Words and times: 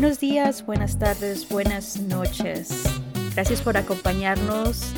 Buenos 0.00 0.18
días, 0.18 0.64
buenas 0.64 0.98
tardes, 0.98 1.46
buenas 1.50 2.00
noches. 2.00 2.70
Gracias 3.34 3.60
por 3.60 3.76
acompañarnos 3.76 4.94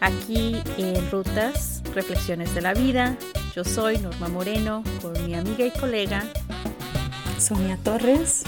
aquí 0.00 0.60
en 0.76 1.08
Rutas, 1.08 1.84
Reflexiones 1.94 2.52
de 2.52 2.60
la 2.60 2.74
Vida. 2.74 3.16
Yo 3.54 3.62
soy 3.62 3.98
Norma 3.98 4.26
Moreno 4.26 4.82
con 5.00 5.12
mi 5.24 5.36
amiga 5.36 5.66
y 5.66 5.70
colega 5.70 6.24
Sonia 7.38 7.78
Torres. 7.84 8.42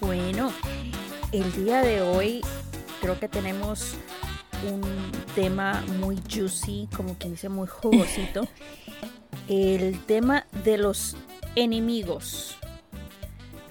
Bueno, 0.00 0.50
el 1.30 1.52
día 1.64 1.82
de 1.82 2.02
hoy 2.02 2.40
creo 3.00 3.16
que 3.20 3.28
tenemos 3.28 3.94
un 4.68 4.82
tema 5.36 5.84
muy 6.00 6.18
juicy, 6.28 6.88
como 6.96 7.14
quien 7.16 7.34
dice, 7.34 7.48
muy 7.48 7.68
jugosito. 7.68 8.48
el 9.48 10.04
tema 10.06 10.46
de 10.64 10.78
los 10.78 11.16
enemigos. 11.54 12.58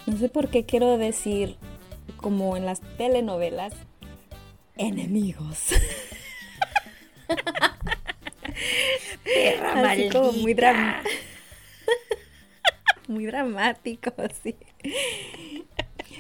No 0.08 0.18
sé 0.18 0.30
por 0.30 0.50
qué 0.50 0.66
quiero 0.66 0.98
decir, 0.98 1.58
como 2.16 2.56
en 2.56 2.66
las 2.66 2.80
telenovelas, 2.98 3.74
enemigos. 4.78 5.68
Perra 9.24 9.92
Así 9.92 10.10
como 10.10 10.32
muy, 10.32 10.54
dram 10.54 11.04
muy 13.10 13.26
dramático, 13.26 14.14
sí. 14.42 14.56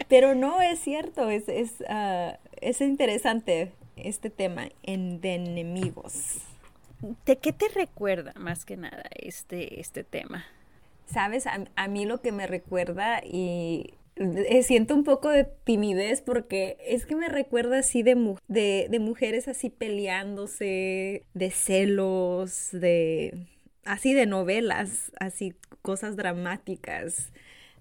Pero 0.09 0.35
no 0.35 0.61
es 0.61 0.79
cierto, 0.79 1.29
es, 1.29 1.47
es, 1.47 1.75
uh, 1.79 2.35
es 2.59 2.81
interesante 2.81 3.71
este 3.95 4.29
tema 4.29 4.67
en, 4.83 5.21
de 5.21 5.35
enemigos. 5.35 6.41
¿De 7.25 7.37
qué 7.37 7.53
te 7.53 7.69
recuerda 7.69 8.33
más 8.35 8.65
que 8.65 8.75
nada 8.75 9.03
este, 9.15 9.79
este 9.79 10.03
tema? 10.03 10.45
Sabes, 11.07 11.47
a, 11.47 11.65
a 11.75 11.87
mí 11.87 12.05
lo 12.05 12.21
que 12.21 12.31
me 12.31 12.47
recuerda 12.47 13.21
y 13.23 13.93
eh, 14.19 14.63
siento 14.63 14.95
un 14.95 15.03
poco 15.03 15.29
de 15.29 15.43
timidez 15.63 16.21
porque 16.21 16.77
es 16.87 17.05
que 17.05 17.15
me 17.15 17.29
recuerda 17.29 17.79
así 17.79 18.01
de, 18.01 18.35
de, 18.47 18.87
de, 18.89 18.99
mujeres 18.99 19.47
así 19.47 19.69
peleándose, 19.69 21.23
de 21.35 21.51
celos, 21.51 22.69
de 22.71 23.47
así 23.85 24.13
de 24.13 24.25
novelas, 24.25 25.11
así 25.19 25.53
cosas 25.83 26.15
dramáticas, 26.15 27.31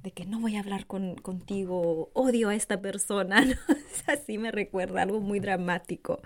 de 0.02 0.10
que 0.10 0.26
no 0.26 0.38
voy 0.38 0.56
a 0.56 0.60
hablar 0.60 0.86
con, 0.86 1.16
contigo, 1.16 2.10
odio 2.12 2.50
a 2.50 2.54
esta 2.54 2.82
persona, 2.82 3.40
¿no? 3.44 3.56
así 4.06 4.36
me 4.36 4.52
recuerda 4.52 5.02
algo 5.02 5.20
muy 5.20 5.40
dramático 5.40 6.20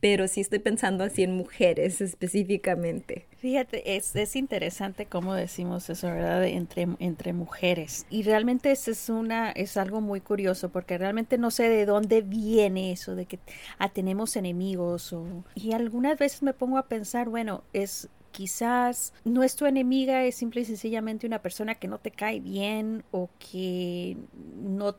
pero 0.00 0.28
sí 0.28 0.40
estoy 0.40 0.58
pensando 0.58 1.04
así 1.04 1.22
en 1.22 1.36
mujeres 1.36 2.00
específicamente. 2.00 3.26
Fíjate, 3.38 3.96
es, 3.96 4.14
es 4.16 4.36
interesante 4.36 5.06
cómo 5.06 5.34
decimos 5.34 5.88
eso, 5.90 6.08
¿verdad? 6.08 6.44
Entre, 6.44 6.88
entre 6.98 7.32
mujeres. 7.32 8.06
Y 8.10 8.22
realmente 8.22 8.70
es, 8.70 8.88
es, 8.88 9.08
una, 9.08 9.50
es 9.50 9.76
algo 9.76 10.00
muy 10.00 10.20
curioso 10.20 10.68
porque 10.68 10.98
realmente 10.98 11.38
no 11.38 11.50
sé 11.50 11.68
de 11.68 11.86
dónde 11.86 12.22
viene 12.22 12.92
eso 12.92 13.14
de 13.14 13.26
que 13.26 13.38
ah, 13.78 13.88
tenemos 13.88 14.36
enemigos. 14.36 15.12
O, 15.12 15.26
y 15.54 15.72
algunas 15.72 16.18
veces 16.18 16.42
me 16.42 16.52
pongo 16.52 16.78
a 16.78 16.86
pensar, 16.86 17.28
bueno, 17.28 17.64
es 17.72 18.08
quizás 18.34 19.14
no 19.24 19.42
es 19.42 19.54
tu 19.54 19.64
enemiga, 19.64 20.24
es 20.24 20.34
simple 20.34 20.62
y 20.62 20.64
sencillamente 20.64 21.26
una 21.26 21.40
persona 21.40 21.76
que 21.76 21.86
no 21.86 21.98
te 21.98 22.10
cae 22.10 22.40
bien 22.40 23.04
o 23.12 23.30
que 23.38 24.16
no, 24.60 24.96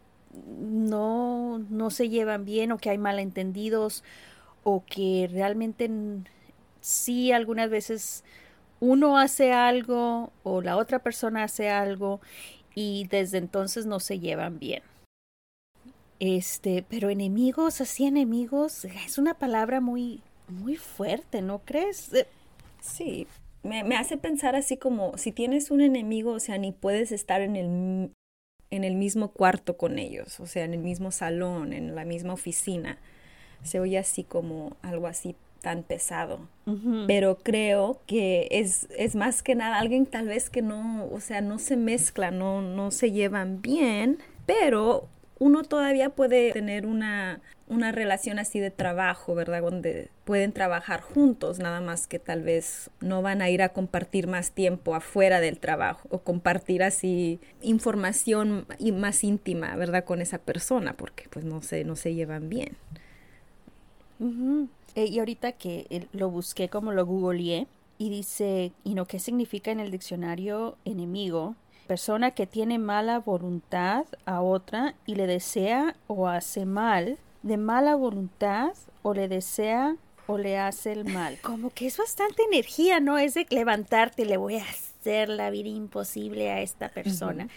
no, 0.57 1.59
no 1.69 1.89
se 1.89 2.09
llevan 2.09 2.45
bien 2.45 2.71
o 2.71 2.77
que 2.77 2.89
hay 2.89 2.97
malentendidos 2.97 4.03
o 4.65 4.83
que 4.83 5.29
realmente 5.31 5.89
sí 6.81 7.31
algunas 7.31 7.69
veces 7.69 8.23
uno 8.79 9.19
hace 9.19 9.53
algo 9.53 10.33
o 10.43 10.61
la 10.61 10.75
otra 10.75 10.99
persona 10.99 11.43
hace 11.43 11.69
algo 11.69 12.19
y 12.73 13.07
desde 13.07 13.37
entonces 13.37 13.85
no 13.85 13.99
se 13.99 14.19
llevan 14.19 14.57
bien. 14.57 14.81
Este, 16.19 16.83
pero 16.89 17.11
enemigos, 17.11 17.79
así 17.79 18.07
enemigos, 18.07 18.85
es 18.85 19.19
una 19.19 19.35
palabra 19.35 19.81
muy, 19.81 20.23
muy 20.47 20.77
fuerte, 20.77 21.43
¿no 21.43 21.59
crees? 21.59 22.11
Eh, 22.13 22.25
sí, 22.81 23.27
me, 23.61 23.83
me, 23.83 23.95
hace 23.95 24.17
pensar 24.17 24.55
así 24.55 24.77
como 24.77 25.15
si 25.15 25.31
tienes 25.31 25.69
un 25.69 25.81
enemigo, 25.81 26.31
o 26.31 26.39
sea, 26.39 26.57
ni 26.57 26.71
puedes 26.71 27.11
estar 27.11 27.41
en 27.41 27.55
el, 27.55 28.11
en 28.71 28.83
el 28.83 28.95
mismo 28.95 29.31
cuarto 29.31 29.77
con 29.77 29.99
ellos, 29.99 30.39
o 30.39 30.47
sea, 30.47 30.63
en 30.63 30.73
el 30.73 30.81
mismo 30.81 31.11
salón, 31.11 31.71
en 31.71 31.93
la 31.93 32.03
misma 32.03 32.33
oficina 32.33 32.97
se 33.63 33.79
oye 33.79 33.97
así 33.97 34.23
como 34.23 34.75
algo 34.81 35.07
así 35.07 35.35
tan 35.61 35.83
pesado. 35.83 36.47
Uh 36.65 36.73
-huh. 36.73 37.05
Pero 37.07 37.37
creo 37.37 37.99
que 38.05 38.47
es, 38.51 38.87
es 38.97 39.15
más 39.15 39.41
que 39.41 39.55
nada 39.55 39.79
alguien 39.79 40.05
tal 40.05 40.27
vez 40.27 40.49
que 40.49 40.61
no, 40.61 41.07
o 41.11 41.19
sea, 41.19 41.41
no 41.41 41.57
se 41.57 41.75
mezclan, 41.75 42.37
no, 42.37 42.61
no 42.61 42.91
se 42.91 43.11
llevan 43.11 43.61
bien, 43.61 44.19
pero 44.45 45.07
uno 45.39 45.63
todavía 45.63 46.09
puede 46.09 46.51
tener 46.51 46.85
una, 46.85 47.41
una 47.67 47.91
relación 47.91 48.39
así 48.39 48.59
de 48.59 48.71
trabajo, 48.71 49.35
¿verdad? 49.35 49.61
Donde 49.61 50.09
pueden 50.23 50.53
trabajar 50.53 51.01
juntos, 51.01 51.59
nada 51.59 51.81
más 51.81 52.07
que 52.07 52.19
tal 52.19 52.41
vez 52.41 52.89
no 53.01 53.21
van 53.21 53.41
a 53.41 53.49
ir 53.49 53.61
a 53.61 53.69
compartir 53.69 54.27
más 54.27 54.51
tiempo 54.51 54.95
afuera 54.95 55.39
del 55.39 55.59
trabajo 55.59 56.07
o 56.11 56.19
compartir 56.19 56.83
así 56.83 57.39
información 57.61 58.65
más 58.93 59.23
íntima, 59.23 59.75
¿verdad? 59.75 60.05
Con 60.05 60.21
esa 60.21 60.37
persona, 60.37 60.93
porque 60.93 61.25
pues 61.29 61.43
no 61.43 61.61
se, 61.61 61.83
no 61.83 61.95
se 61.95 62.13
llevan 62.13 62.49
bien. 62.49 62.77
Uh 64.19 64.25
-huh. 64.25 64.67
eh, 64.95 65.05
y 65.05 65.19
ahorita 65.19 65.51
que 65.53 65.87
eh, 65.89 66.07
lo 66.13 66.29
busqué 66.29 66.69
como 66.69 66.91
lo 66.91 67.05
googleé 67.05 67.67
y 67.97 68.09
dice, 68.09 68.71
¿y 68.83 68.93
no 68.93 69.05
qué 69.05 69.19
significa 69.19 69.71
en 69.71 69.79
el 69.79 69.91
diccionario 69.91 70.77
enemigo? 70.85 71.55
Persona 71.87 72.31
que 72.31 72.47
tiene 72.47 72.79
mala 72.79 73.19
voluntad 73.19 74.05
a 74.25 74.41
otra 74.41 74.95
y 75.05 75.15
le 75.15 75.27
desea 75.27 75.95
o 76.07 76.27
hace 76.27 76.65
mal, 76.65 77.17
de 77.43 77.57
mala 77.57 77.95
voluntad 77.95 78.73
o 79.03 79.13
le 79.13 79.27
desea 79.27 79.95
o 80.27 80.37
le 80.37 80.57
hace 80.57 80.93
el 80.93 81.05
mal. 81.05 81.37
Como 81.43 81.69
que 81.69 81.85
es 81.85 81.97
bastante 81.97 82.43
energía, 82.43 82.99
¿no? 82.99 83.17
Es 83.17 83.35
de 83.35 83.45
levantarte, 83.49 84.25
le 84.25 84.37
voy 84.37 84.55
a 84.57 84.63
hacer 84.63 85.29
la 85.29 85.51
vida 85.51 85.69
imposible 85.69 86.49
a 86.51 86.61
esta 86.61 86.89
persona. 86.89 87.45
Uh 87.45 87.47
-huh. 87.47 87.51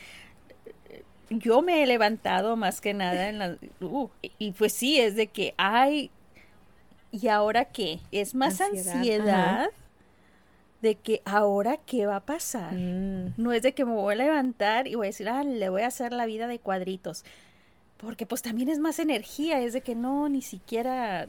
Yo 1.30 1.60
me 1.60 1.82
he 1.82 1.86
levantado 1.86 2.56
más 2.56 2.80
que 2.80 2.94
nada 2.94 3.28
en 3.28 3.38
la... 3.38 3.58
Uh, 3.80 4.08
y 4.38 4.52
pues 4.52 4.72
sí, 4.72 4.98
es 4.98 5.14
de 5.14 5.26
que 5.26 5.54
hay 5.58 6.10
¿Y 7.10 7.28
ahora 7.28 7.66
qué? 7.66 8.00
Es 8.12 8.34
más 8.34 8.60
ansiedad, 8.60 8.96
ansiedad 8.96 9.70
de 10.82 10.94
que 10.94 11.22
ahora 11.24 11.78
qué 11.78 12.06
va 12.06 12.16
a 12.16 12.26
pasar. 12.26 12.74
Mm. 12.74 13.34
No 13.36 13.52
es 13.52 13.62
de 13.62 13.72
que 13.72 13.84
me 13.84 13.92
voy 13.92 14.14
a 14.14 14.16
levantar 14.16 14.86
y 14.86 14.94
voy 14.94 15.06
a 15.06 15.10
decir, 15.10 15.28
ah, 15.28 15.42
le 15.42 15.68
voy 15.68 15.82
a 15.82 15.88
hacer 15.88 16.12
la 16.12 16.26
vida 16.26 16.46
de 16.46 16.58
cuadritos. 16.58 17.24
Porque 17.96 18.26
pues 18.26 18.42
también 18.42 18.68
es 18.68 18.78
más 18.78 18.98
energía, 18.98 19.60
es 19.60 19.72
de 19.72 19.80
que 19.80 19.94
no, 19.94 20.28
ni 20.28 20.42
siquiera 20.42 21.28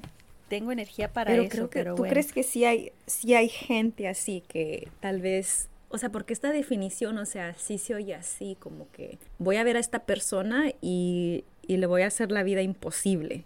tengo 0.50 0.72
energía 0.72 1.12
para 1.12 1.32
pero 1.32 1.44
eso. 1.44 1.52
Creo 1.52 1.70
que, 1.70 1.80
pero 1.80 1.96
¿Tú 1.96 2.04
bueno. 2.04 2.12
crees 2.12 2.32
que 2.32 2.44
sí 2.44 2.66
hay, 2.66 2.92
sí 3.08 3.34
hay 3.34 3.50
gente 3.50 4.08
así 4.08 4.44
que 4.48 4.90
tal 5.00 5.22
vez 5.22 5.70
o 5.92 5.98
sea, 5.98 6.12
porque 6.12 6.34
esta 6.34 6.52
definición, 6.52 7.18
o 7.18 7.26
sea, 7.26 7.56
sí 7.56 7.80
se 7.80 7.96
oye 7.96 8.14
así, 8.14 8.56
como 8.60 8.90
que 8.92 9.18
voy 9.40 9.56
a 9.56 9.64
ver 9.64 9.76
a 9.76 9.80
esta 9.80 10.00
persona 10.00 10.72
y, 10.82 11.46
y 11.66 11.78
le 11.78 11.88
voy 11.88 12.04
a 12.04 12.08
hacer 12.08 12.32
la 12.32 12.44
vida 12.44 12.62
imposible. 12.62 13.46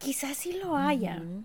Quizás 0.00 0.36
sí 0.36 0.54
lo 0.54 0.76
haya. 0.76 1.18
Uh 1.20 1.24
-huh. 1.24 1.44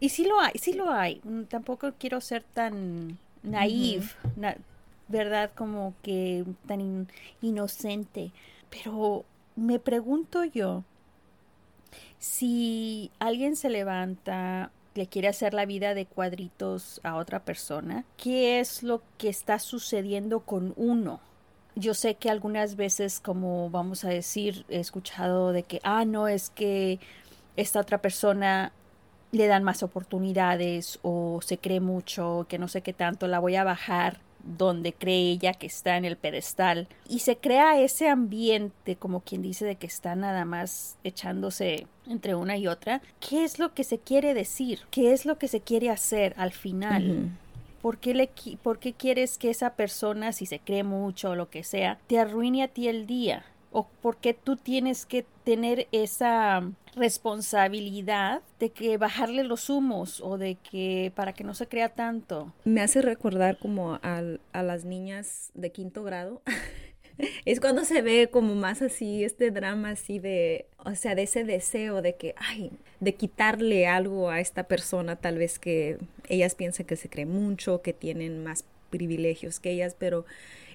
Y 0.00 0.08
sí 0.08 0.24
lo 0.24 0.40
hay, 0.40 0.52
sí 0.58 0.72
lo 0.72 0.90
hay. 0.90 1.20
Tampoco 1.48 1.92
quiero 1.98 2.20
ser 2.20 2.42
tan 2.42 3.18
naive, 3.42 4.06
uh 4.24 4.28
-huh. 4.28 4.36
na 4.36 4.56
¿verdad? 5.08 5.50
Como 5.54 5.94
que 6.02 6.44
tan 6.66 6.80
in 6.80 7.08
inocente. 7.42 8.32
Pero 8.70 9.24
me 9.54 9.78
pregunto 9.78 10.44
yo, 10.44 10.84
si 12.18 13.10
alguien 13.18 13.56
se 13.56 13.70
levanta, 13.70 14.70
le 14.94 15.06
quiere 15.06 15.28
hacer 15.28 15.54
la 15.54 15.66
vida 15.66 15.94
de 15.94 16.06
cuadritos 16.06 17.00
a 17.04 17.16
otra 17.16 17.40
persona, 17.40 18.04
¿qué 18.16 18.60
es 18.60 18.82
lo 18.82 19.02
que 19.18 19.28
está 19.28 19.58
sucediendo 19.58 20.40
con 20.40 20.72
uno? 20.76 21.20
Yo 21.74 21.92
sé 21.92 22.14
que 22.14 22.30
algunas 22.30 22.76
veces, 22.76 23.20
como 23.20 23.68
vamos 23.68 24.04
a 24.04 24.08
decir, 24.08 24.64
he 24.70 24.80
escuchado 24.80 25.52
de 25.52 25.62
que, 25.62 25.80
ah, 25.82 26.06
no, 26.06 26.26
es 26.26 26.48
que 26.50 26.98
esta 27.56 27.80
otra 27.80 27.98
persona 27.98 28.72
le 29.32 29.46
dan 29.46 29.64
más 29.64 29.82
oportunidades 29.82 30.98
o 31.02 31.40
se 31.42 31.58
cree 31.58 31.80
mucho, 31.80 32.46
que 32.48 32.58
no 32.58 32.68
sé 32.68 32.82
qué 32.82 32.92
tanto, 32.92 33.26
la 33.26 33.38
voy 33.38 33.56
a 33.56 33.64
bajar 33.64 34.20
donde 34.46 34.92
cree 34.92 35.30
ella 35.32 35.54
que 35.54 35.66
está 35.66 35.96
en 35.96 36.04
el 36.04 36.16
pedestal 36.16 36.86
y 37.08 37.18
se 37.18 37.36
crea 37.36 37.80
ese 37.80 38.08
ambiente 38.08 38.94
como 38.94 39.20
quien 39.20 39.42
dice 39.42 39.64
de 39.64 39.74
que 39.74 39.88
está 39.88 40.14
nada 40.14 40.44
más 40.44 40.96
echándose 41.02 41.88
entre 42.06 42.36
una 42.36 42.56
y 42.56 42.68
otra 42.68 43.02
qué 43.18 43.42
es 43.42 43.58
lo 43.58 43.74
que 43.74 43.82
se 43.82 43.98
quiere 43.98 44.34
decir 44.34 44.82
qué 44.92 45.12
es 45.12 45.26
lo 45.26 45.36
que 45.36 45.48
se 45.48 45.62
quiere 45.62 45.90
hacer 45.90 46.32
al 46.36 46.52
final 46.52 47.10
uh 47.10 47.14
-huh. 47.14 47.46
¿Por 47.86 47.98
qué, 47.98 48.14
le, 48.14 48.30
¿Por 48.64 48.80
qué 48.80 48.94
quieres 48.94 49.38
que 49.38 49.48
esa 49.48 49.74
persona, 49.74 50.32
si 50.32 50.44
se 50.44 50.58
cree 50.58 50.82
mucho 50.82 51.30
o 51.30 51.34
lo 51.36 51.50
que 51.50 51.62
sea, 51.62 52.00
te 52.08 52.18
arruine 52.18 52.64
a 52.64 52.66
ti 52.66 52.88
el 52.88 53.06
día? 53.06 53.44
¿O 53.72 53.86
por 54.02 54.16
qué 54.16 54.34
tú 54.34 54.56
tienes 54.56 55.06
que 55.06 55.24
tener 55.44 55.86
esa 55.92 56.62
responsabilidad 56.96 58.42
de 58.58 58.70
que 58.70 58.96
bajarle 58.96 59.44
los 59.44 59.70
humos 59.70 60.20
o 60.22 60.38
de 60.38 60.56
que 60.56 61.12
para 61.14 61.34
que 61.34 61.44
no 61.44 61.54
se 61.54 61.68
crea 61.68 61.90
tanto. 61.90 62.52
Me 62.64 62.80
hace 62.80 63.02
recordar 63.02 63.58
como 63.58 64.00
a, 64.02 64.22
las 64.62 64.84
niñas 64.84 65.50
de 65.54 65.70
quinto 65.70 66.02
grado 66.02 66.40
es 67.44 67.60
cuando 67.60 67.84
se 67.84 68.00
ve 68.00 68.28
como 68.32 68.54
más 68.54 68.80
así 68.80 69.24
este 69.24 69.50
drama 69.50 69.90
así 69.90 70.18
de, 70.18 70.66
o 70.84 70.94
sea, 70.94 71.14
de 71.14 71.24
ese 71.24 71.44
deseo 71.44 72.00
de 72.00 72.16
que, 72.16 72.34
ay, 72.38 72.72
de 73.00 73.14
quitarle 73.14 73.86
algo 73.86 74.30
a 74.30 74.40
esta 74.40 74.64
persona, 74.64 75.16
tal 75.16 75.36
vez 75.36 75.58
que 75.58 75.98
ellas 76.28 76.54
piensan 76.54 76.86
que 76.86 76.96
se 76.96 77.10
cree 77.10 77.26
mucho, 77.26 77.82
que 77.82 77.92
tienen 77.92 78.42
más 78.42 78.64
privilegios 78.88 79.60
que 79.60 79.70
ellas, 79.70 79.94
pero 79.98 80.24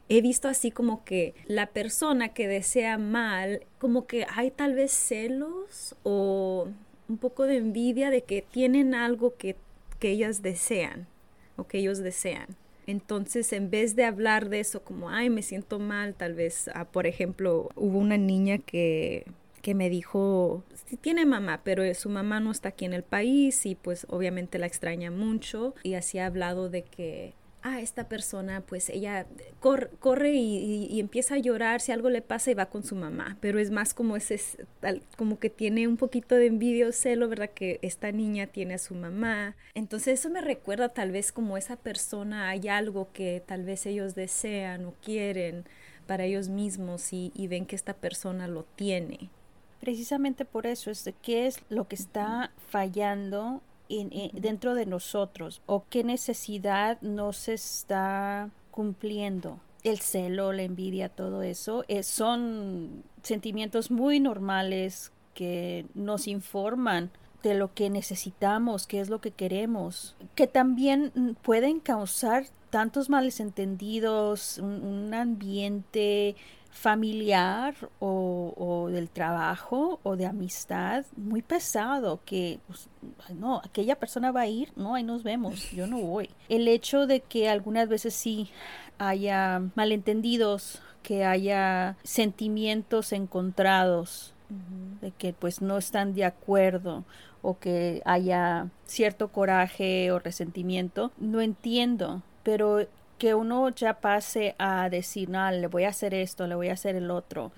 he 0.09 0.21
visto 0.21 0.48
así 0.48 0.71
como 0.71 1.03
que 1.03 1.33
la 1.45 1.68
persona 1.68 2.30
que 2.30 2.48
desea 2.48 2.98
mal, 2.98 3.63
como 3.80 4.07
que 4.07 4.25
hay 4.33 4.51
tal 4.51 4.74
vez 4.75 4.92
celos 4.92 5.95
o 6.03 6.68
un 7.07 7.18
poco 7.18 7.45
de 7.45 7.57
envidia 7.57 8.09
de 8.09 8.24
que 8.24 8.42
tienen 8.42 8.94
algo 8.95 9.36
que, 9.38 9.56
que 10.00 10.09
ellas 10.12 10.42
desean 10.42 11.07
o 11.56 11.68
que 11.68 11.80
ellos 11.80 12.00
desean. 12.00 12.57
Entonces, 12.88 13.53
en 13.53 13.69
vez 13.69 13.95
de 13.95 14.06
hablar 14.06 14.50
de 14.50 14.59
eso 14.59 14.83
como, 14.83 15.09
ay, 15.09 15.30
me 15.30 15.44
siento 15.44 15.80
mal, 15.80 16.15
tal 16.15 16.33
vez, 16.33 16.69
ah, 16.74 16.86
por 16.86 17.06
ejemplo, 17.07 17.69
hubo 17.75 18.00
una 18.00 18.18
niña 18.18 18.57
que, 18.57 19.25
que 19.62 19.75
me 19.75 19.89
dijo, 19.89 20.63
sí 20.88 20.98
tiene 20.98 21.25
mamá, 21.25 21.62
pero 21.63 21.83
su 21.94 22.09
mamá 22.09 22.39
no 22.39 22.51
está 22.51 22.69
aquí 22.69 22.86
en 22.86 22.94
el 22.94 23.03
país 23.03 23.65
y 23.65 23.75
pues 23.75 24.07
obviamente 24.09 24.57
la 24.57 24.65
extraña 24.65 25.12
mucho 25.12 25.75
y 25.83 25.94
así 25.94 26.18
ha 26.18 26.25
hablado 26.25 26.69
de 26.69 26.83
que 26.83 27.33
ah, 27.63 27.81
esta 27.81 28.07
persona, 28.07 28.61
pues 28.61 28.89
ella 28.89 29.25
corre, 29.59 30.31
y, 30.33 30.99
empieza 30.99 31.35
a 31.35 31.37
llorar 31.39 31.81
si 31.81 31.91
algo 31.91 32.09
le 32.09 32.21
pasa 32.21 32.51
y 32.51 32.53
va 32.53 32.67
con 32.67 32.83
su 32.83 32.95
mamá, 32.95 33.37
pero 33.39 33.59
es 33.59 33.71
más 33.71 33.93
como 33.93 34.15
ese, 34.15 34.39
como 35.17 35.39
que 35.39 35.49
tiene 35.49 35.87
un 35.87 35.97
poquito 35.97 36.35
de 36.35 36.47
envidia 36.47 36.87
o 36.87 36.91
celo, 36.91 37.29
¿verdad? 37.29 37.49
Que 37.49 37.79
esta 37.81 38.11
niña 38.11 38.47
tiene 38.47 38.75
a 38.75 38.79
su 38.79 38.95
mamá. 38.95 39.55
Entonces 39.73 40.19
eso 40.19 40.29
me 40.29 40.41
recuerda 40.41 40.89
tal 40.89 41.11
vez 41.11 41.31
como 41.31 41.57
esa 41.57 41.75
persona, 41.75 42.49
hay 42.49 42.67
algo 42.67 43.11
que 43.13 43.43
tal 43.45 43.63
vez 43.63 43.85
ellos 43.85 44.15
desean 44.15 44.85
o 44.85 44.93
quieren 45.03 45.65
para 46.07 46.25
ellos 46.25 46.49
mismos 46.49 47.13
y, 47.13 47.31
y 47.35 47.47
ven 47.47 47.65
que 47.65 47.75
esta 47.75 47.93
persona 47.93 48.47
lo 48.47 48.63
tiene. 48.63 49.29
Precisamente 49.79 50.45
por 50.45 50.67
eso 50.67 50.91
es 50.91 51.03
de 51.05 51.13
qué 51.13 51.47
es 51.47 51.59
lo 51.69 51.87
que 51.87 51.95
está 51.95 52.51
fallando 52.69 53.61
dentro 54.33 54.75
de 54.75 54.85
nosotros 54.85 55.61
o 55.65 55.85
qué 55.89 56.03
necesidad 56.03 57.01
nos 57.01 57.47
está 57.47 58.49
cumpliendo. 58.71 59.59
El 59.83 59.99
celo, 59.99 60.53
la 60.53 60.61
envidia, 60.61 61.09
todo 61.09 61.41
eso 61.41 61.83
eh, 61.88 62.03
son 62.03 63.03
sentimientos 63.23 63.89
muy 63.89 64.19
normales 64.19 65.11
que 65.33 65.85
nos 65.95 66.27
informan 66.27 67.09
de 67.41 67.55
lo 67.55 67.73
que 67.73 67.89
necesitamos, 67.89 68.85
qué 68.85 68.99
es 68.99 69.09
lo 69.09 69.19
que 69.19 69.31
queremos, 69.31 70.15
que 70.35 70.45
también 70.45 71.35
pueden 71.41 71.79
causar 71.79 72.45
tantos 72.69 73.09
males 73.09 73.39
entendidos, 73.39 74.59
un 74.59 75.13
ambiente 75.13 76.35
familiar 76.71 77.75
o, 78.00 78.88
del 78.91 79.09
trabajo 79.09 80.00
o 80.03 80.15
de 80.15 80.25
amistad 80.25 81.06
muy 81.15 81.41
pesado 81.41 82.21
que 82.25 82.59
pues, 82.68 82.88
no, 83.35 83.62
aquella 83.63 83.97
persona 83.97 84.31
va 84.31 84.41
a 84.41 84.47
ir, 84.47 84.71
no, 84.75 84.95
ahí 84.95 85.03
nos 85.03 85.23
vemos, 85.23 85.71
yo 85.71 85.85
no 85.85 86.00
voy. 86.00 86.29
El 86.50 86.68
hecho 86.68 87.07
de 87.07 87.19
que 87.19 87.50
algunas 87.50 87.88
veces 87.88 88.13
sí 88.13 88.50
haya 88.97 89.62
malentendidos, 89.75 90.81
que 91.03 91.25
haya 91.25 91.97
sentimientos 92.03 93.12
encontrados, 93.12 94.33
de 95.01 95.12
que 95.12 95.33
pues 95.33 95.62
no 95.62 95.77
están 95.77 96.13
de 96.13 96.25
acuerdo 96.25 97.06
o 97.41 97.57
que 97.57 98.01
haya 98.06 98.67
cierto 98.85 99.29
coraje 99.29 100.12
o 100.12 100.19
resentimiento, 100.19 101.12
no 101.17 101.41
entiendo, 101.41 102.21
pero 102.44 102.85
que 103.21 103.35
uno 103.35 103.69
ya 103.69 104.00
pase 104.00 104.56
a 104.57 104.89
decir, 104.89 105.29
no, 105.29 105.51
le 105.51 105.68
voy 105.68 105.83
a 105.83 105.89
hacer 105.89 106.15
esto, 106.15 106.47
le 106.47 106.56
voy 106.56 106.69
a 106.69 106.73
hacer 106.73 106.95
el 106.95 107.12
otro, 107.12 107.51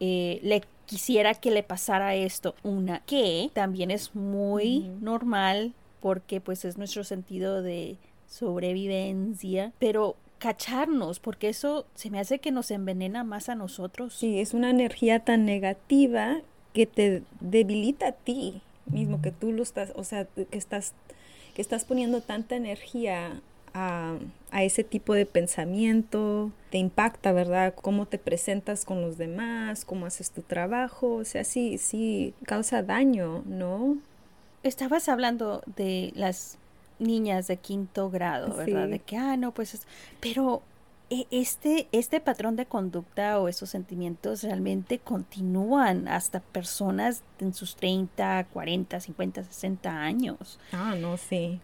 eh, 0.00 0.40
le 0.42 0.64
quisiera 0.86 1.34
que 1.34 1.52
le 1.52 1.62
pasara 1.62 2.16
esto, 2.16 2.56
una 2.64 2.98
que 3.06 3.48
también 3.52 3.92
es 3.92 4.16
muy 4.16 4.90
normal 5.00 5.72
porque 6.00 6.40
pues 6.40 6.64
es 6.64 6.78
nuestro 6.78 7.04
sentido 7.04 7.62
de 7.62 7.96
sobrevivencia, 8.26 9.72
pero 9.78 10.16
cacharnos, 10.38 11.20
porque 11.20 11.48
eso 11.48 11.86
se 11.94 12.10
me 12.10 12.18
hace 12.18 12.40
que 12.40 12.50
nos 12.50 12.72
envenena 12.72 13.22
más 13.22 13.48
a 13.48 13.54
nosotros. 13.54 14.14
Sí, 14.14 14.40
es 14.40 14.52
una 14.52 14.70
energía 14.70 15.20
tan 15.20 15.44
negativa 15.44 16.40
que 16.72 16.86
te 16.86 17.22
debilita 17.38 18.08
a 18.08 18.12
ti 18.12 18.62
mismo, 18.86 19.22
que 19.22 19.30
tú 19.30 19.52
lo 19.52 19.62
estás, 19.62 19.92
o 19.94 20.02
sea, 20.02 20.24
que 20.24 20.48
estás, 20.50 20.92
que 21.54 21.62
estás 21.62 21.84
poniendo 21.84 22.20
tanta 22.20 22.56
energía 22.56 23.40
a, 23.78 24.62
ese 24.62 24.82
tipo 24.82 25.14
de 25.14 25.26
pensamiento, 25.26 26.50
te 26.70 26.78
impacta, 26.78 27.32
¿verdad? 27.32 27.74
Cómo 27.80 28.06
te 28.06 28.18
presentas 28.18 28.84
con 28.84 29.02
los 29.02 29.18
demás, 29.18 29.84
cómo 29.84 30.06
haces 30.06 30.30
tu 30.30 30.42
trabajo, 30.42 31.14
o 31.14 31.24
sea, 31.24 31.44
sí, 31.44 31.78
sí, 31.78 32.34
causa 32.44 32.82
daño, 32.82 33.42
¿no? 33.46 33.98
Estabas 34.62 35.08
hablando 35.08 35.62
de 35.76 36.12
las 36.16 36.58
niñas 36.98 37.46
de 37.46 37.58
quinto 37.58 38.10
grado, 38.10 38.54
¿verdad? 38.56 38.88
De 38.88 38.98
que, 38.98 39.16
ah, 39.16 39.36
no, 39.36 39.52
pues, 39.52 39.86
pero 40.18 40.62
e, 41.10 41.26
este, 41.30 41.86
este 41.92 42.20
patrón 42.20 42.56
de 42.56 42.66
conducta 42.66 43.38
o 43.38 43.48
esos 43.48 43.70
sentimientos 43.70 44.42
realmente 44.42 44.98
continúan 44.98 46.08
hasta 46.08 46.40
personas 46.40 47.22
en 47.38 47.54
sus 47.54 47.76
30, 47.76 48.46
40, 48.52 48.98
50, 48.98 49.44
60 49.44 50.02
años. 50.02 50.58
Ah, 50.72 50.96
no, 50.98 51.16
sí 51.16 51.60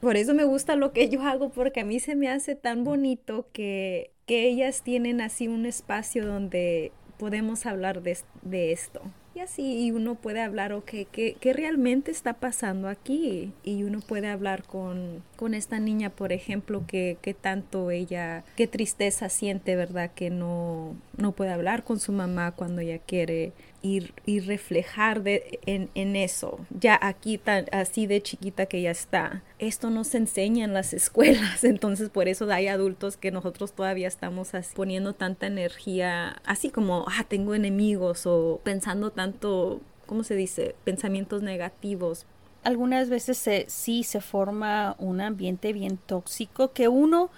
por 0.00 0.16
eso 0.16 0.34
me 0.34 0.44
gusta 0.44 0.76
lo 0.76 0.92
que 0.92 1.08
yo 1.08 1.22
hago, 1.22 1.50
porque 1.50 1.80
a 1.80 1.84
mí 1.84 2.00
se 2.00 2.14
me 2.14 2.28
hace 2.28 2.54
tan 2.54 2.84
bonito 2.84 3.48
que, 3.52 4.10
que 4.26 4.48
ellas 4.48 4.82
tienen 4.82 5.20
así 5.20 5.48
un 5.48 5.66
espacio 5.66 6.26
donde 6.26 6.92
podemos 7.18 7.66
hablar 7.66 8.02
de, 8.02 8.18
de 8.42 8.72
esto. 8.72 9.02
Y 9.36 9.40
así 9.40 9.90
uno 9.90 10.14
puede 10.14 10.40
hablar, 10.40 10.72
ok, 10.72 10.90
¿qué, 11.12 11.36
¿qué, 11.38 11.52
realmente 11.52 12.10
está 12.10 12.32
pasando 12.32 12.88
aquí? 12.88 13.52
Y 13.64 13.82
uno 13.82 14.00
puede 14.00 14.28
hablar 14.28 14.62
con, 14.62 15.22
con 15.36 15.52
esta 15.52 15.78
niña, 15.78 16.08
por 16.08 16.32
ejemplo, 16.32 16.84
que, 16.86 17.18
que, 17.20 17.34
tanto 17.34 17.90
ella, 17.90 18.44
qué 18.56 18.66
tristeza 18.66 19.28
siente, 19.28 19.76
¿verdad? 19.76 20.10
Que 20.14 20.30
no, 20.30 20.96
no 21.18 21.32
puede 21.32 21.50
hablar 21.52 21.84
con 21.84 22.00
su 22.00 22.12
mamá 22.12 22.52
cuando 22.52 22.80
ella 22.80 22.98
quiere 22.98 23.52
y, 23.82 24.40
reflejar 24.40 25.22
de, 25.22 25.60
en, 25.66 25.90
en, 25.94 26.16
eso, 26.16 26.58
ya 26.70 26.98
aquí 27.00 27.38
tan, 27.38 27.66
así 27.72 28.06
de 28.06 28.22
chiquita 28.22 28.66
que 28.66 28.82
ya 28.82 28.90
está. 28.90 29.42
Esto 29.58 29.88
no 29.88 30.04
se 30.04 30.18
enseña 30.18 30.64
en 30.64 30.74
las 30.74 30.92
escuelas, 30.92 31.64
entonces 31.64 32.10
por 32.10 32.28
eso 32.28 32.50
hay 32.50 32.68
adultos 32.68 33.16
que 33.16 33.30
nosotros 33.30 33.72
todavía 33.72 34.08
estamos 34.08 34.54
así, 34.54 34.74
poniendo 34.74 35.14
tanta 35.14 35.46
energía, 35.46 36.42
así 36.44 36.70
como, 36.70 37.06
ah, 37.08 37.24
tengo 37.28 37.54
enemigos 37.54 38.26
o 38.26 38.60
pensando 38.62 39.10
tanto, 39.10 39.80
¿cómo 40.06 40.24
se 40.24 40.34
dice? 40.34 40.74
Pensamientos 40.84 41.42
negativos. 41.42 42.26
Algunas 42.64 43.08
veces 43.08 43.38
se, 43.38 43.64
sí 43.68 44.02
se 44.02 44.20
forma 44.20 44.96
un 44.98 45.20
ambiente 45.20 45.72
bien 45.72 45.98
tóxico 45.98 46.72
que 46.72 46.88
uno 46.88 47.30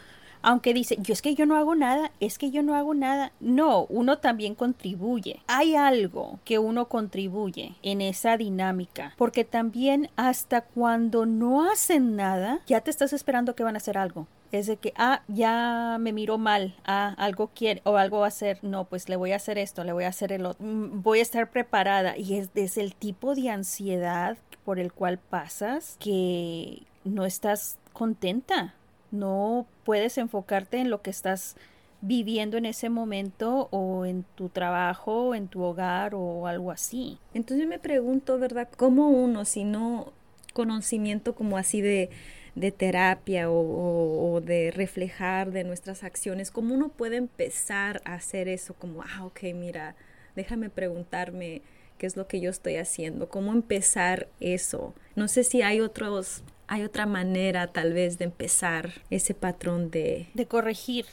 aunque 0.42 0.74
dice, 0.74 0.96
yo 1.00 1.12
es 1.12 1.22
que 1.22 1.34
yo 1.34 1.46
no 1.46 1.56
hago 1.56 1.74
nada, 1.74 2.12
es 2.20 2.38
que 2.38 2.50
yo 2.50 2.62
no 2.62 2.74
hago 2.74 2.94
nada. 2.94 3.32
No, 3.40 3.86
uno 3.86 4.18
también 4.18 4.54
contribuye. 4.54 5.40
Hay 5.46 5.74
algo 5.74 6.38
que 6.44 6.58
uno 6.58 6.88
contribuye 6.88 7.74
en 7.82 8.00
esa 8.00 8.36
dinámica, 8.36 9.14
porque 9.16 9.44
también 9.44 10.10
hasta 10.16 10.62
cuando 10.62 11.26
no 11.26 11.70
hacen 11.70 12.16
nada, 12.16 12.60
ya 12.66 12.80
te 12.80 12.90
estás 12.90 13.12
esperando 13.12 13.54
que 13.54 13.64
van 13.64 13.74
a 13.74 13.78
hacer 13.78 13.98
algo 13.98 14.26
es 14.52 14.66
de 14.66 14.76
que, 14.76 14.92
ah, 14.96 15.22
ya 15.28 15.98
me 16.00 16.12
miró 16.12 16.38
mal, 16.38 16.74
ah, 16.84 17.14
algo 17.18 17.50
quiere 17.54 17.82
o 17.84 17.96
algo 17.96 18.20
va 18.20 18.26
a 18.26 18.28
hacer, 18.28 18.58
no, 18.62 18.84
pues 18.84 19.08
le 19.08 19.16
voy 19.16 19.32
a 19.32 19.36
hacer 19.36 19.58
esto, 19.58 19.84
le 19.84 19.92
voy 19.92 20.04
a 20.04 20.08
hacer 20.08 20.32
el 20.32 20.46
otro, 20.46 20.64
mm, 20.64 21.02
voy 21.02 21.18
a 21.18 21.22
estar 21.22 21.50
preparada 21.50 22.16
y 22.16 22.36
es, 22.36 22.50
es 22.54 22.78
el 22.78 22.94
tipo 22.94 23.34
de 23.34 23.50
ansiedad 23.50 24.38
por 24.64 24.78
el 24.78 24.92
cual 24.92 25.18
pasas 25.18 25.96
que 25.98 26.82
no 27.04 27.24
estás 27.24 27.78
contenta 27.92 28.74
no 29.10 29.66
puedes 29.84 30.18
enfocarte 30.18 30.78
en 30.78 30.90
lo 30.90 31.02
que 31.02 31.10
estás 31.10 31.56
viviendo 32.00 32.56
en 32.56 32.66
ese 32.66 32.90
momento 32.90 33.68
o 33.70 34.04
en 34.04 34.24
tu 34.34 34.48
trabajo, 34.48 35.34
en 35.34 35.48
tu 35.48 35.62
hogar 35.62 36.14
o 36.14 36.46
algo 36.46 36.70
así. 36.70 37.18
Entonces 37.34 37.66
me 37.66 37.78
pregunto, 37.78 38.38
¿verdad? 38.38 38.68
¿Cómo 38.76 39.08
uno, 39.08 39.44
si 39.44 39.64
no 39.64 40.12
conocimiento 40.52 41.34
como 41.34 41.56
así 41.56 41.80
de, 41.80 42.10
de 42.54 42.72
terapia 42.72 43.50
o, 43.50 44.34
o, 44.34 44.40
de 44.40 44.70
reflejar 44.70 45.52
de 45.52 45.64
nuestras 45.64 46.04
acciones, 46.04 46.50
cómo 46.50 46.74
uno 46.74 46.88
puede 46.88 47.16
empezar 47.16 48.00
a 48.04 48.14
hacer 48.14 48.48
eso 48.48 48.74
como, 48.74 49.02
ah, 49.02 49.24
ok, 49.24 49.42
mira, 49.54 49.94
déjame 50.36 50.70
preguntarme 50.70 51.62
qué 51.98 52.06
es 52.06 52.16
lo 52.16 52.26
que 52.26 52.40
yo 52.40 52.50
estoy 52.50 52.76
haciendo, 52.76 53.28
cómo 53.28 53.52
empezar 53.52 54.28
eso. 54.40 54.94
No 55.16 55.28
sé 55.28 55.44
si 55.44 55.62
hay 55.62 55.80
otros 55.80 56.42
hay 56.68 56.84
otra 56.84 57.06
manera 57.06 57.66
tal 57.68 57.94
vez 57.94 58.18
de 58.18 58.26
empezar 58.26 58.92
ese 59.10 59.34
patrón 59.34 59.90
de... 59.90 60.28
De 60.34 60.46
corregir. 60.46 61.06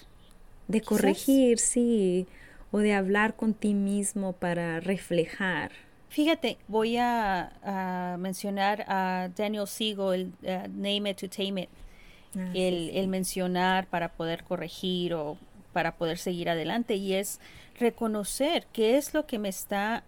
De 0.67 0.81
corregir, 0.81 1.59
sí. 1.59 2.27
O 2.71 2.79
de 2.79 2.93
hablar 2.93 3.35
con 3.35 3.53
ti 3.53 3.74
mismo 3.74 4.33
para 4.33 4.81
reflejar. 4.81 5.71
Fíjate, 6.09 6.57
voy 6.67 6.97
a, 6.97 8.17
mencionar 8.19 8.85
a 8.88 9.29
Daniel 9.35 9.67
Siegel, 9.67 10.33
el 10.43 10.62
Name 10.75 11.12
It 11.12 11.21
to 11.21 11.29
Tame 11.29 11.63
It. 11.63 11.69
Ah, 12.38 12.51
el, 12.53 12.89
el 12.89 13.07
mencionar 13.07 13.88
para 13.88 14.09
poder 14.09 14.43
corregir 14.43 15.13
o 15.13 15.38
para 15.71 15.95
poder 15.95 16.17
seguir 16.17 16.50
adelante 16.50 16.95
y 16.95 17.13
es 17.13 17.39
reconocer 17.79 18.67
qué 18.74 18.97
es 18.97 19.13
lo 19.13 19.25
que 19.25 19.39
me 19.39 19.47
está 19.47 20.03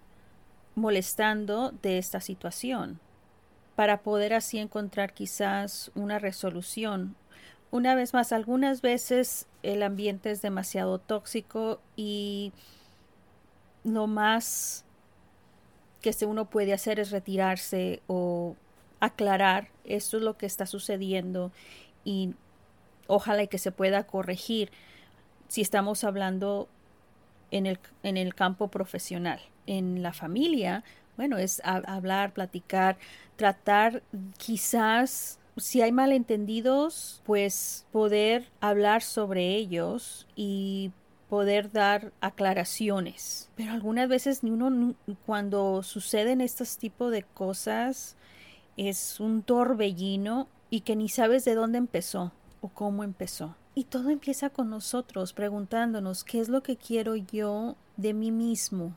molestando 0.76 1.72
de 1.82 1.98
esta 1.98 2.20
situación 2.20 3.00
para 3.78 4.02
poder 4.02 4.34
así 4.34 4.58
encontrar 4.58 5.14
quizás 5.14 5.92
una 5.94 6.18
resolución. 6.18 7.16
Una 7.70 7.94
vez 7.94 8.12
más, 8.12 8.32
algunas 8.32 8.82
veces 8.82 9.46
el 9.62 9.84
ambiente 9.84 10.32
es 10.32 10.42
demasiado 10.42 10.98
tóxico 10.98 11.80
y 11.96 12.54
lo 13.84 14.08
más 14.08 14.84
que 16.02 16.26
uno 16.26 16.50
puede 16.50 16.74
hacer 16.74 17.00
es 17.00 17.12
retirarse 17.12 18.02
o 18.08 18.56
aclarar 19.00 19.68
esto 19.84 20.18
es 20.18 20.24
lo 20.24 20.40
que 20.40 20.48
está 20.48 20.66
sucediendo 20.66 21.52
y 22.04 22.34
ojalá 23.06 23.46
que 23.46 23.60
se 23.60 23.72
pueda 23.72 24.08
corregir 24.08 24.72
si 25.50 25.62
estamos 25.62 26.04
hablando 26.04 26.68
en 27.52 27.68
el, 27.68 27.80
en 28.02 28.18
el 28.18 28.34
campo 28.34 28.70
profesional. 28.70 29.40
En 29.68 30.02
la 30.02 30.14
familia, 30.14 30.84
bueno, 31.18 31.38
es 31.38 31.62
hablar, 31.64 32.34
platicar, 32.34 32.98
tratar 33.36 34.04
quizás 34.38 35.40
si 35.58 35.82
hay 35.82 35.92
malentendidos, 35.92 37.22
pues 37.26 37.86
poder 37.92 38.48
hablar 38.62 39.02
sobre 39.02 39.56
ellos 39.56 40.28
y 40.36 40.92
poder 41.30 41.72
dar 41.72 42.14
aclaraciones. 42.22 43.50
Pero 43.56 43.74
algunas 43.74 44.08
veces 44.08 44.42
uno 44.44 44.96
cuando 45.26 45.84
suceden 45.84 46.42
estos 46.42 46.78
tipos 46.78 47.12
de 47.12 47.24
cosas 47.24 48.16
es 48.78 49.20
un 49.20 49.42
torbellino 49.42 50.48
y 50.70 50.82
que 50.82 50.96
ni 50.96 51.10
sabes 51.10 51.44
de 51.46 51.56
dónde 51.56 51.80
empezó 51.80 52.32
o 52.62 52.70
cómo 52.70 53.04
empezó. 53.04 53.56
Y 53.76 53.86
todo 53.86 54.10
empieza 54.10 54.50
con 54.50 54.70
nosotros 54.70 55.34
preguntándonos 55.34 56.24
qué 56.24 56.40
es 56.40 56.50
lo 56.50 56.64
que 56.64 56.78
quiero 56.78 57.16
yo 57.16 57.76
de 57.96 58.14
mí 58.14 58.32
mismo. 58.32 58.96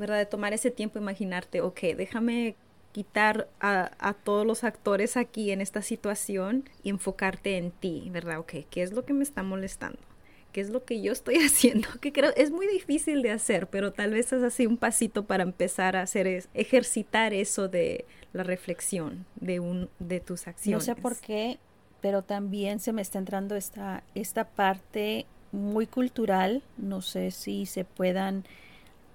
¿Verdad? 0.00 0.16
De 0.16 0.26
tomar 0.26 0.54
ese 0.54 0.70
tiempo, 0.70 0.98
imaginarte, 0.98 1.60
ok, 1.60 1.80
déjame 1.96 2.56
quitar 2.92 3.48
a, 3.60 3.90
a, 3.98 4.14
todos 4.14 4.46
los 4.46 4.64
actores 4.64 5.16
aquí 5.16 5.50
en 5.52 5.60
esta 5.60 5.82
situación 5.82 6.64
y 6.82 6.88
enfocarte 6.88 7.58
en 7.58 7.70
ti, 7.70 8.08
¿verdad? 8.10 8.38
Ok, 8.38 8.54
¿qué 8.70 8.82
es 8.82 8.92
lo 8.92 9.04
que 9.04 9.12
me 9.12 9.22
está 9.22 9.42
molestando? 9.42 9.98
¿Qué 10.52 10.60
es 10.60 10.70
lo 10.70 10.84
que 10.84 11.00
yo 11.00 11.12
estoy 11.12 11.36
haciendo? 11.46 11.88
Que 12.00 12.12
creo 12.12 12.32
es 12.34 12.50
muy 12.50 12.66
difícil 12.66 13.22
de 13.22 13.30
hacer, 13.30 13.68
pero 13.68 13.92
tal 13.92 14.12
vez 14.12 14.32
es 14.32 14.42
así 14.42 14.66
un 14.66 14.78
pasito 14.78 15.26
para 15.26 15.42
empezar 15.42 15.96
a 15.96 16.02
hacer 16.02 16.26
es 16.26 16.48
ejercitar 16.54 17.32
eso 17.32 17.68
de 17.68 18.04
la 18.32 18.42
reflexión 18.42 19.26
de 19.36 19.60
un 19.60 19.90
de 19.98 20.20
tus 20.20 20.46
acciones. 20.46 20.88
No 20.88 20.94
sé 20.94 21.00
por 21.00 21.16
qué, 21.18 21.58
pero 22.00 22.22
también 22.22 22.80
se 22.80 22.92
me 22.92 23.02
está 23.02 23.18
entrando 23.18 23.54
esta 23.54 24.02
esta 24.14 24.44
parte 24.48 25.26
muy 25.52 25.86
cultural, 25.86 26.62
no 26.78 27.02
sé 27.02 27.30
si 27.32 27.66
se 27.66 27.84
puedan 27.84 28.44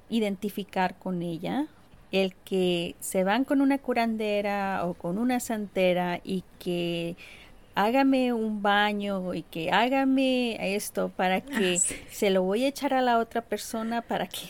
identificar 0.10 0.98
con 0.98 1.22
ella, 1.22 1.68
el 2.12 2.34
que 2.46 2.96
se 3.00 3.24
van 3.24 3.44
con 3.44 3.62
una 3.62 3.78
curandera 3.78 4.86
o 4.86 4.94
con 4.94 5.18
una 5.18 5.40
santera 5.40 6.22
y 6.24 6.44
que 6.60 7.16
hágame 7.76 8.32
un 8.34 8.62
baño 8.62 9.34
y 9.34 9.44
que 9.44 9.72
hágame 9.72 10.76
esto 10.76 11.10
para 11.10 11.36
ah, 11.36 11.42
que 11.42 11.80
se 12.10 12.30
lo 12.30 12.44
voy 12.44 12.64
a 12.64 12.70
echar 12.70 12.94
a 12.94 13.02
la 13.02 13.20
otra 13.20 13.42
persona 13.42 14.02
para 14.02 14.28
que 14.28 14.48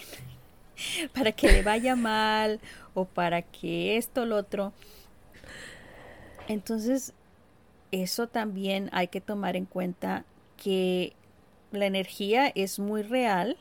para 1.13 1.31
que 1.31 1.51
le 1.51 1.63
vaya 1.63 1.95
mal 1.95 2.59
o 2.93 3.05
para 3.05 3.41
que 3.41 3.97
esto 3.97 4.25
lo 4.25 4.37
otro. 4.37 4.73
Entonces, 6.47 7.13
eso 7.91 8.27
también 8.27 8.89
hay 8.91 9.07
que 9.07 9.21
tomar 9.21 9.55
en 9.55 9.65
cuenta 9.65 10.25
que 10.57 11.13
la 11.71 11.85
energía 11.85 12.51
es 12.53 12.79
muy 12.79 13.01
real 13.01 13.57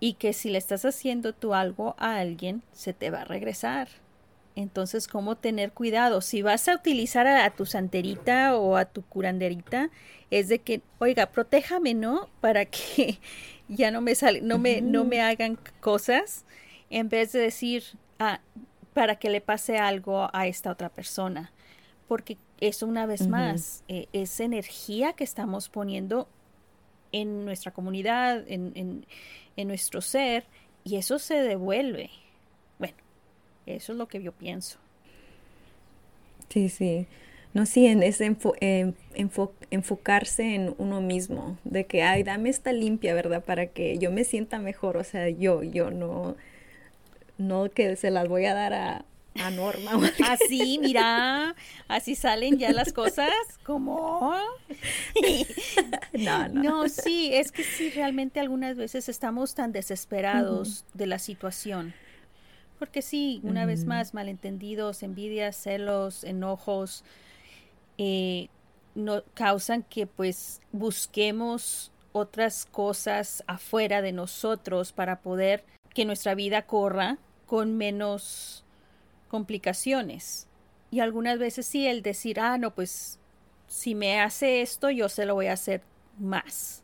y 0.00 0.14
que 0.14 0.32
si 0.32 0.50
le 0.50 0.58
estás 0.58 0.84
haciendo 0.84 1.32
tú 1.32 1.54
algo 1.54 1.94
a 1.98 2.18
alguien, 2.18 2.62
se 2.72 2.92
te 2.92 3.10
va 3.10 3.22
a 3.22 3.24
regresar. 3.24 3.88
Entonces, 4.54 5.06
¿cómo 5.06 5.36
tener 5.36 5.72
cuidado? 5.72 6.22
Si 6.22 6.40
vas 6.40 6.66
a 6.68 6.74
utilizar 6.74 7.26
a, 7.26 7.48
tu 7.50 7.66
santerita 7.66 8.56
o 8.56 8.76
a 8.76 8.86
tu 8.86 9.02
curanderita, 9.02 9.90
es 10.30 10.48
de 10.48 10.60
que, 10.60 10.80
oiga, 10.98 11.26
protéjame, 11.26 11.92
¿no? 11.92 12.30
Para 12.40 12.64
que 12.64 13.18
ya 13.68 13.90
no 13.90 14.00
me 14.00 14.14
sale, 14.14 14.40
no 14.40 14.58
me, 14.58 14.80
no 14.80 15.04
me 15.04 15.20
hagan 15.20 15.58
cosas, 15.80 16.46
en 16.88 17.10
vez 17.10 17.32
de 17.32 17.40
decir, 17.40 17.84
ah, 18.18 18.40
para 18.94 19.16
que 19.16 19.28
le 19.28 19.42
pase 19.42 19.76
algo 19.76 20.30
a 20.32 20.46
esta 20.46 20.70
otra 20.70 20.88
persona. 20.88 21.52
Porque 22.08 22.38
eso 22.60 22.86
una 22.86 23.04
vez 23.04 23.28
más, 23.28 23.84
eh, 23.88 24.06
es 24.14 24.40
energía 24.40 25.12
que 25.12 25.24
estamos 25.24 25.68
poniendo 25.68 26.28
en 27.12 27.44
nuestra 27.44 27.72
comunidad, 27.72 28.44
en, 28.48 29.04
en, 29.56 29.68
nuestro 29.68 30.00
ser, 30.00 30.44
y 30.84 30.96
eso 30.96 31.18
se 31.18 31.34
devuelve. 31.34 32.10
Eso 33.66 33.92
es 33.92 33.98
lo 33.98 34.06
que 34.06 34.22
yo 34.22 34.30
pienso. 34.30 34.78
Sí, 36.48 36.68
sí. 36.68 37.06
No, 37.52 37.66
sí, 37.66 37.86
en 37.86 38.02
ese 38.02 38.36
enfocarse 39.70 40.54
en 40.54 40.74
uno 40.78 41.00
mismo, 41.00 41.58
de 41.64 41.86
que, 41.86 42.02
ay, 42.02 42.22
dame 42.22 42.50
esta 42.50 42.72
limpia, 42.72 43.14
¿verdad? 43.14 43.42
Para 43.42 43.66
que 43.66 43.98
yo 43.98 44.12
me 44.12 44.24
sienta 44.24 44.58
mejor, 44.58 44.96
o 44.96 45.04
sea, 45.04 45.28
yo, 45.30 45.62
yo 45.62 45.90
no, 45.90 46.36
no 47.38 47.70
que 47.70 47.96
se 47.96 48.10
las 48.10 48.28
voy 48.28 48.44
a 48.44 48.54
dar 48.54 48.74
a, 48.74 49.04
a 49.42 49.50
Norma. 49.50 49.92
Así, 50.28 50.78
mira, 50.80 51.54
así 51.88 52.14
salen 52.14 52.58
ya 52.58 52.72
las 52.72 52.92
cosas, 52.92 53.30
como... 53.64 54.34
no, 56.12 56.48
no. 56.48 56.62
No, 56.62 56.88
sí, 56.88 57.30
es 57.32 57.52
que 57.52 57.62
sí, 57.62 57.90
realmente 57.90 58.40
algunas 58.40 58.76
veces 58.76 59.08
estamos 59.08 59.54
tan 59.54 59.72
desesperados 59.72 60.84
de 60.94 61.06
la 61.06 61.18
situación 61.18 61.94
porque 62.78 63.02
sí, 63.02 63.40
una 63.42 63.64
vez 63.64 63.84
más, 63.84 64.14
malentendidos, 64.14 65.02
envidias, 65.02 65.56
celos, 65.56 66.24
enojos, 66.24 67.04
eh, 67.98 68.48
no, 68.94 69.22
causan 69.34 69.82
que 69.82 70.06
pues 70.06 70.60
busquemos 70.72 71.92
otras 72.12 72.66
cosas 72.66 73.44
afuera 73.46 74.02
de 74.02 74.12
nosotros 74.12 74.92
para 74.92 75.20
poder 75.20 75.64
que 75.94 76.04
nuestra 76.04 76.34
vida 76.34 76.62
corra 76.62 77.18
con 77.46 77.76
menos 77.76 78.64
complicaciones. 79.28 80.46
Y 80.90 81.00
algunas 81.00 81.38
veces 81.38 81.66
sí, 81.66 81.86
el 81.86 82.02
decir, 82.02 82.40
ah, 82.40 82.58
no, 82.58 82.74
pues 82.74 83.18
si 83.66 83.94
me 83.94 84.20
hace 84.20 84.62
esto, 84.62 84.90
yo 84.90 85.08
se 85.08 85.26
lo 85.26 85.34
voy 85.34 85.46
a 85.46 85.54
hacer 85.54 85.82
más. 86.18 86.82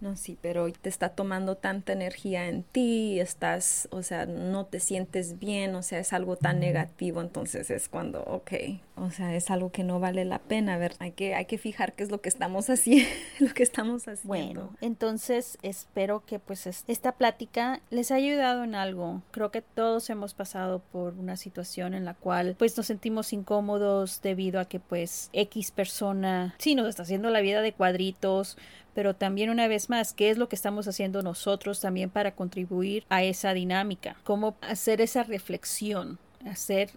No, 0.00 0.14
sí, 0.14 0.36
pero 0.42 0.70
te 0.70 0.90
está 0.90 1.08
tomando 1.10 1.56
tanta 1.56 1.92
energía 1.92 2.48
en 2.48 2.64
ti, 2.64 3.18
estás, 3.18 3.88
o 3.90 4.02
sea, 4.02 4.26
no 4.26 4.66
te 4.66 4.78
sientes 4.78 5.38
bien, 5.38 5.74
o 5.74 5.82
sea, 5.82 6.00
es 6.00 6.12
algo 6.12 6.36
tan 6.36 6.60
negativo, 6.60 7.22
entonces 7.22 7.70
es 7.70 7.88
cuando, 7.88 8.22
ok, 8.24 8.52
o 8.96 9.10
sea, 9.10 9.34
es 9.34 9.50
algo 9.50 9.70
que 9.70 9.84
no 9.84 10.00
vale 10.00 10.24
la 10.24 10.38
pena, 10.38 10.78
ver, 10.78 10.94
hay 10.98 11.12
que, 11.12 11.34
hay 11.34 11.44
que 11.44 11.58
fijar 11.58 11.92
qué 11.92 12.02
es 12.02 12.10
lo 12.10 12.20
que 12.20 12.28
estamos 12.28 12.70
haciendo, 12.70 13.08
lo 13.40 13.52
que 13.52 13.62
estamos 13.62 14.08
haciendo. 14.08 14.26
Bueno, 14.26 14.70
entonces 14.80 15.58
espero 15.62 16.24
que 16.24 16.38
pues 16.38 16.66
esta 16.66 17.12
plática 17.12 17.80
les 17.90 18.10
haya 18.10 18.26
ayudado 18.26 18.64
en 18.64 18.74
algo. 18.74 19.22
Creo 19.30 19.50
que 19.50 19.62
todos 19.62 20.08
hemos 20.10 20.34
pasado 20.34 20.80
por 20.92 21.14
una 21.14 21.36
situación 21.36 21.94
en 21.94 22.04
la 22.04 22.14
cual 22.14 22.56
pues 22.58 22.76
nos 22.76 22.86
sentimos 22.86 23.32
incómodos 23.32 24.22
debido 24.22 24.60
a 24.60 24.64
que 24.64 24.80
pues 24.80 25.28
X 25.32 25.70
persona 25.70 26.54
sí 26.58 26.74
nos 26.74 26.88
está 26.88 27.02
haciendo 27.02 27.30
la 27.30 27.40
vida 27.40 27.60
de 27.60 27.72
cuadritos, 27.72 28.56
pero 28.94 29.14
también 29.14 29.50
una 29.50 29.68
vez 29.68 29.90
más, 29.90 30.14
¿qué 30.14 30.30
es 30.30 30.38
lo 30.38 30.48
que 30.48 30.56
estamos 30.56 30.88
haciendo 30.88 31.22
nosotros 31.22 31.80
también 31.80 32.08
para 32.08 32.34
contribuir 32.34 33.04
a 33.10 33.22
esa 33.22 33.52
dinámica? 33.52 34.16
¿Cómo 34.24 34.56
hacer 34.62 35.02
esa 35.02 35.22
reflexión? 35.22 36.18
Hacer 36.46 36.90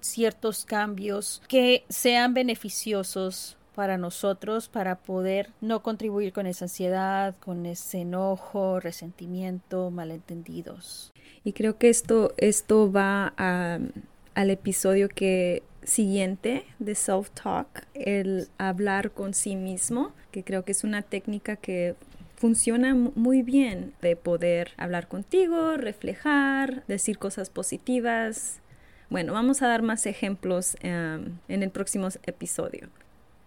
ciertos 0.00 0.64
cambios 0.64 1.42
que 1.48 1.84
sean 1.88 2.34
beneficiosos 2.34 3.56
para 3.74 3.96
nosotros 3.96 4.68
para 4.68 4.96
poder 4.96 5.50
no 5.60 5.82
contribuir 5.82 6.32
con 6.32 6.46
esa 6.46 6.66
ansiedad, 6.66 7.34
con 7.40 7.66
ese 7.66 8.00
enojo, 8.00 8.80
resentimiento, 8.80 9.90
malentendidos. 9.90 11.12
Y 11.44 11.52
creo 11.52 11.78
que 11.78 11.88
esto, 11.88 12.34
esto 12.36 12.92
va 12.92 13.32
al 13.36 14.50
episodio 14.50 15.08
que 15.08 15.62
siguiente 15.82 16.64
de 16.78 16.92
self-talk, 16.92 17.86
el 17.94 18.48
hablar 18.58 19.12
con 19.12 19.32
sí 19.32 19.56
mismo, 19.56 20.12
que 20.30 20.44
creo 20.44 20.64
que 20.64 20.72
es 20.72 20.84
una 20.84 21.02
técnica 21.02 21.56
que 21.56 21.94
funciona 22.36 22.94
muy 22.94 23.42
bien 23.42 23.94
de 24.00 24.16
poder 24.16 24.72
hablar 24.76 25.08
contigo, 25.08 25.76
reflejar, 25.76 26.84
decir 26.86 27.18
cosas 27.18 27.50
positivas. 27.50 28.60
Bueno, 29.10 29.32
vamos 29.32 29.60
a 29.60 29.66
dar 29.66 29.82
más 29.82 30.06
ejemplos 30.06 30.76
em, 30.82 31.36
en 31.48 31.62
el 31.64 31.70
próximo 31.70 32.08
episodio. 32.26 32.88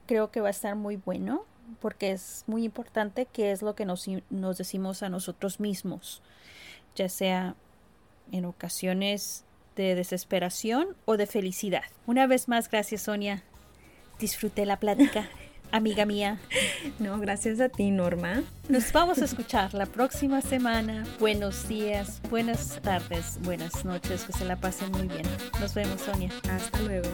Creo 0.05 0.29
que 0.29 0.41
va 0.41 0.49
a 0.49 0.51
estar 0.51 0.75
muy 0.75 0.97
bueno 0.97 1.45
porque 1.79 2.11
es 2.11 2.43
muy 2.47 2.65
importante 2.65 3.25
qué 3.31 3.51
es 3.51 3.61
lo 3.61 3.73
que 3.73 3.85
nos, 3.85 4.05
nos 4.29 4.57
decimos 4.57 5.03
a 5.03 5.09
nosotros 5.09 5.61
mismos, 5.61 6.21
ya 6.95 7.07
sea 7.07 7.55
en 8.33 8.43
ocasiones 8.43 9.45
de 9.77 9.95
desesperación 9.95 10.97
o 11.05 11.15
de 11.15 11.27
felicidad. 11.27 11.83
Una 12.05 12.27
vez 12.27 12.49
más, 12.49 12.69
gracias 12.69 13.03
Sonia. 13.03 13.43
Disfruté 14.19 14.65
la 14.65 14.77
plática. 14.77 15.29
amiga 15.73 16.05
mía. 16.05 16.37
No, 16.99 17.19
gracias 17.19 17.59
a 17.59 17.67
ti, 17.67 17.91
Norma. 17.91 18.43
Nos 18.69 18.93
vamos 18.93 19.17
a 19.17 19.25
escuchar 19.25 19.73
la 19.73 19.85
próxima 19.85 20.39
semana. 20.41 21.03
Buenos 21.19 21.67
días, 21.67 22.21
buenas 22.29 22.79
tardes, 22.81 23.39
buenas 23.41 23.83
noches, 23.83 24.23
que 24.23 24.33
se 24.33 24.45
la 24.45 24.55
pasen 24.55 24.91
muy 24.91 25.07
bien. 25.07 25.25
Nos 25.59 25.73
vemos, 25.73 26.01
Sonia. 26.01 26.29
Hasta 26.49 26.79
luego. 26.81 27.09